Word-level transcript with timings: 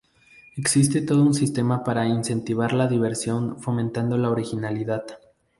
Existe 0.55 1.03
todo 1.03 1.21
un 1.21 1.35
sistema 1.35 1.83
para 1.83 2.07
incentivar 2.07 2.73
la 2.73 2.87
diversión 2.87 3.59
fomentando 3.61 4.17
la 4.17 4.31
originalidad. 4.31 5.03